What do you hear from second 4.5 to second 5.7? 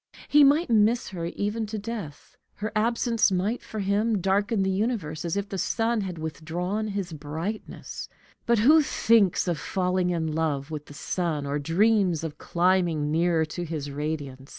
the universe as if the